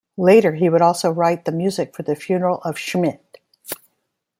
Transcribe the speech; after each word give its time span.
Later, 0.17 0.55
he 0.55 0.67
would 0.67 0.81
also 0.81 1.11
write 1.11 1.45
the 1.45 1.51
music 1.51 1.95
for 1.95 2.01
the 2.01 2.15
funeral 2.15 2.57
of 2.61 2.75
Schmidt. 2.75 3.37